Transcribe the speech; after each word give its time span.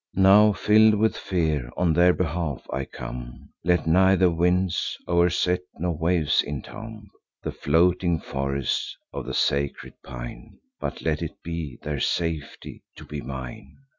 Now, 0.15 0.51
fill'd 0.51 0.95
with 0.95 1.15
fear, 1.15 1.69
on 1.77 1.93
their 1.93 2.11
behalf 2.11 2.65
I 2.73 2.85
come; 2.85 3.49
Let 3.63 3.85
neither 3.85 4.31
winds 4.31 4.97
o'erset, 5.07 5.61
nor 5.77 5.95
waves 5.95 6.41
intomb 6.41 7.11
The 7.43 7.51
floating 7.51 8.19
forests 8.19 8.97
of 9.13 9.27
the 9.27 9.35
sacred 9.35 9.93
pine; 10.03 10.57
But 10.79 11.03
let 11.03 11.21
it 11.21 11.43
be 11.43 11.77
their 11.83 11.99
safety 11.99 12.81
to 12.95 13.05
be 13.05 13.21
mine." 13.21 13.75